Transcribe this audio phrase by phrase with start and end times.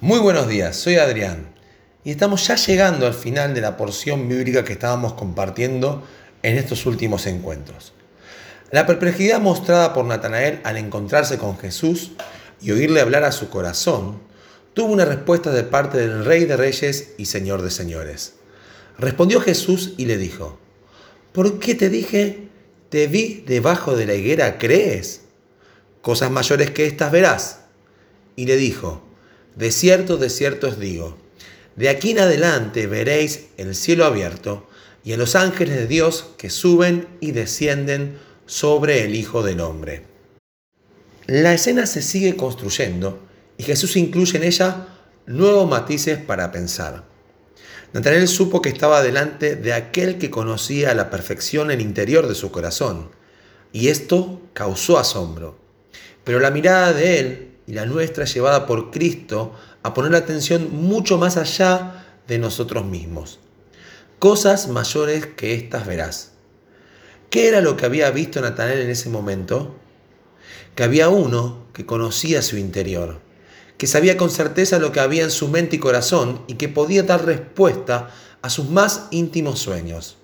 [0.00, 1.48] Muy buenos días, soy Adrián
[2.04, 6.06] y estamos ya llegando al final de la porción bíblica que estábamos compartiendo
[6.44, 7.94] en estos últimos encuentros.
[8.70, 12.12] La perplejidad mostrada por Natanael al encontrarse con Jesús
[12.60, 14.20] y oírle hablar a su corazón
[14.72, 18.34] tuvo una respuesta de parte del Rey de Reyes y Señor de Señores.
[18.98, 20.60] Respondió Jesús y le dijo,
[21.32, 22.46] ¿por qué te dije,
[22.88, 25.22] te vi debajo de la higuera, crees?
[26.02, 27.62] Cosas mayores que estas verás.
[28.36, 29.07] Y le dijo,
[29.58, 31.18] de cierto, de cierto os digo,
[31.74, 34.68] de aquí en adelante veréis el cielo abierto
[35.02, 40.04] y a los ángeles de Dios que suben y descienden sobre el Hijo del Hombre.
[41.26, 43.18] La escena se sigue construyendo
[43.56, 44.86] y Jesús incluye en ella
[45.26, 47.04] nuevos matices para pensar.
[47.92, 52.52] Natanael supo que estaba delante de aquel que conocía la perfección el interior de su
[52.52, 53.10] corazón,
[53.72, 55.58] y esto causó asombro.
[56.22, 60.70] Pero la mirada de él y la nuestra llevada por Cristo a poner la atención
[60.72, 63.40] mucho más allá de nosotros mismos.
[64.18, 66.32] Cosas mayores que estas verás.
[67.28, 69.76] ¿Qué era lo que había visto Natanael en ese momento?
[70.74, 73.20] Que había uno que conocía su interior,
[73.76, 77.02] que sabía con certeza lo que había en su mente y corazón y que podía
[77.02, 78.08] dar respuesta
[78.40, 80.16] a sus más íntimos sueños.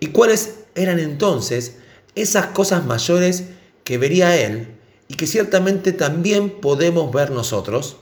[0.00, 1.76] ¿Y cuáles eran entonces
[2.16, 3.44] esas cosas mayores
[3.84, 4.75] que vería él
[5.08, 7.96] y que ciertamente también podemos ver nosotros.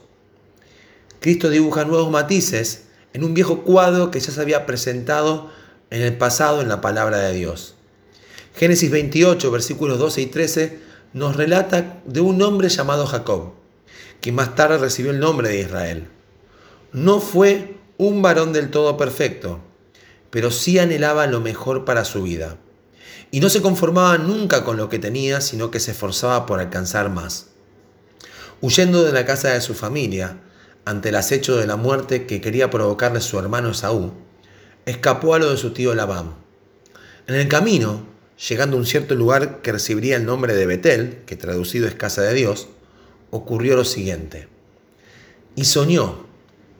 [1.19, 5.49] Cristo dibuja nuevos matices en un viejo cuadro que ya se había presentado
[5.89, 7.75] en el pasado en la palabra de Dios.
[8.55, 10.79] Génesis 28, versículos 12 y 13,
[11.13, 13.53] nos relata de un hombre llamado Jacob,
[14.21, 16.07] que más tarde recibió el nombre de Israel.
[16.91, 19.59] No fue un varón del todo perfecto,
[20.29, 22.57] pero sí anhelaba lo mejor para su vida
[23.35, 27.09] y no se conformaba nunca con lo que tenía, sino que se esforzaba por alcanzar
[27.09, 27.47] más.
[28.61, 30.39] Huyendo de la casa de su familia,
[30.85, 34.13] ante el acecho de la muerte que quería provocarle su hermano Esaú,
[34.85, 36.35] escapó a lo de su tío Labán.
[37.27, 38.05] En el camino,
[38.47, 42.21] llegando a un cierto lugar que recibiría el nombre de Betel, que traducido es casa
[42.21, 42.69] de Dios,
[43.31, 44.47] ocurrió lo siguiente.
[45.57, 46.25] Y soñó,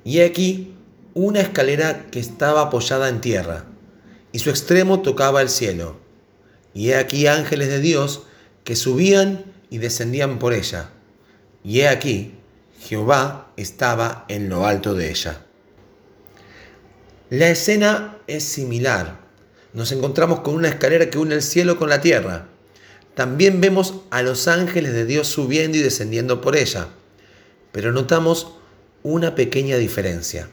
[0.05, 0.73] y aquí
[1.15, 3.65] una escalera que estaba apoyada en tierra,
[4.31, 6.04] y su extremo tocaba el cielo
[6.75, 8.23] y he aquí ángeles de Dios
[8.65, 10.89] que subían y descendían por ella.
[11.63, 12.35] Y he aquí,
[12.81, 15.41] Jehová estaba en lo alto de ella.
[17.29, 19.21] La escena es similar.
[19.73, 22.49] Nos encontramos con una escalera que une el cielo con la tierra.
[23.15, 26.89] También vemos a los ángeles de Dios subiendo y descendiendo por ella.
[27.71, 28.51] Pero notamos
[29.01, 30.49] una pequeña diferencia.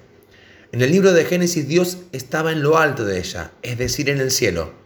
[0.71, 4.21] En el libro de Génesis Dios estaba en lo alto de ella, es decir, en
[4.21, 4.82] el cielo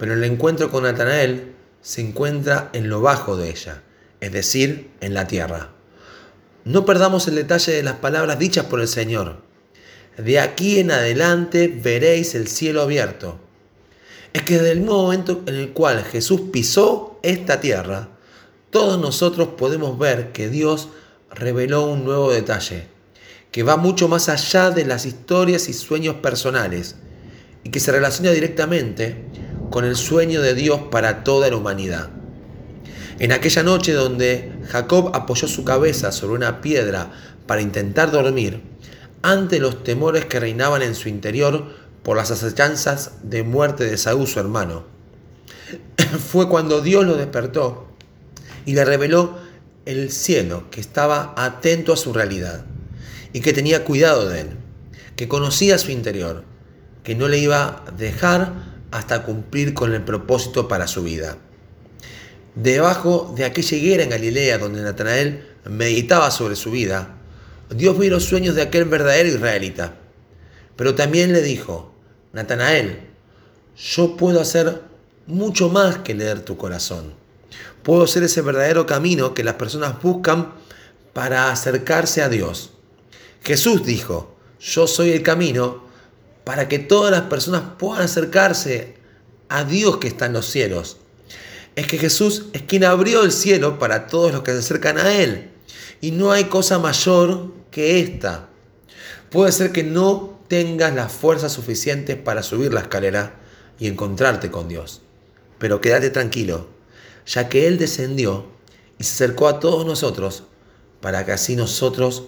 [0.00, 1.52] pero el encuentro con Natanael
[1.82, 3.82] se encuentra en lo bajo de ella,
[4.20, 5.72] es decir, en la tierra.
[6.64, 9.42] No perdamos el detalle de las palabras dichas por el Señor.
[10.16, 13.38] De aquí en adelante veréis el cielo abierto.
[14.32, 18.08] Es que desde el momento en el cual Jesús pisó esta tierra,
[18.70, 20.88] todos nosotros podemos ver que Dios
[21.30, 22.86] reveló un nuevo detalle,
[23.52, 26.96] que va mucho más allá de las historias y sueños personales,
[27.64, 29.26] y que se relaciona directamente
[29.70, 32.10] con el sueño de Dios para toda la humanidad.
[33.18, 37.12] En aquella noche donde Jacob apoyó su cabeza sobre una piedra
[37.46, 38.62] para intentar dormir,
[39.22, 41.66] ante los temores que reinaban en su interior
[42.02, 44.84] por las acechanzas de muerte de Saúl, su hermano,
[46.30, 47.88] fue cuando Dios lo despertó
[48.64, 49.38] y le reveló
[49.84, 52.64] el cielo que estaba atento a su realidad
[53.32, 54.48] y que tenía cuidado de él,
[55.16, 56.44] que conocía su interior,
[57.04, 61.36] que no le iba a dejar hasta cumplir con el propósito para su vida.
[62.54, 67.16] Debajo de aquella higuera en Galilea donde Natanael meditaba sobre su vida,
[67.70, 69.94] Dios vio los sueños de aquel verdadero israelita.
[70.76, 71.94] Pero también le dijo,
[72.32, 73.00] Natanael,
[73.76, 74.82] yo puedo hacer
[75.26, 77.14] mucho más que leer tu corazón.
[77.82, 80.52] Puedo ser ese verdadero camino que las personas buscan
[81.12, 82.72] para acercarse a Dios.
[83.42, 85.84] Jesús dijo, yo soy el camino,
[86.44, 88.94] para que todas las personas puedan acercarse
[89.48, 90.98] a Dios que está en los cielos.
[91.76, 95.12] Es que Jesús es quien abrió el cielo para todos los que se acercan a
[95.12, 95.50] Él.
[96.00, 98.48] Y no hay cosa mayor que esta.
[99.30, 103.34] Puede ser que no tengas las fuerzas suficientes para subir la escalera
[103.78, 105.02] y encontrarte con Dios.
[105.58, 106.68] Pero quédate tranquilo,
[107.26, 108.46] ya que Él descendió
[108.98, 110.44] y se acercó a todos nosotros
[111.00, 112.24] para que así nosotros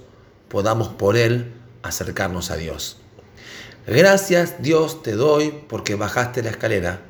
[0.49, 3.02] podamos por Él acercarnos a Dios.
[3.87, 7.01] Gracias Dios te doy porque bajaste la escalera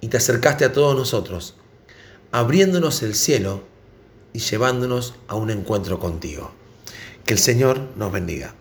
[0.00, 1.54] y te acercaste a todos nosotros,
[2.32, 3.62] abriéndonos el cielo
[4.32, 6.52] y llevándonos a un encuentro contigo.
[7.24, 8.54] Que el Señor nos bendiga.